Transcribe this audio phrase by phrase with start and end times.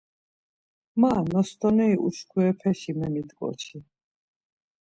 [0.99, 3.77] Ma nostoneri uşkurepeşi memit̆ǩoçi.